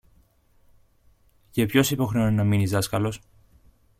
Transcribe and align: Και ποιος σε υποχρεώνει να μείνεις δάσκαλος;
Και 1.51 1.65
ποιος 1.65 1.87
σε 1.87 1.93
υποχρεώνει 1.93 2.35
να 2.35 2.43
μείνεις 2.43 2.71
δάσκαλος; 2.71 3.21